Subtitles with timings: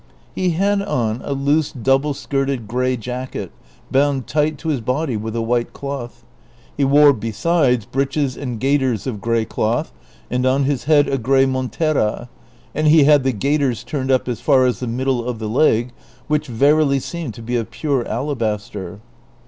[0.33, 3.51] He had on a loose double skirted gray jacket
[3.91, 6.23] bound tight to his body with a white cloth;
[6.75, 9.93] he wore besides breeches and gaiters of gray cloth,
[10.31, 12.41] and on his head a gray montera;^
[12.73, 15.91] and he had the gaiters turned up as far as the middle of the leg,
[16.27, 18.99] which verily seemed to be of pure alabaster.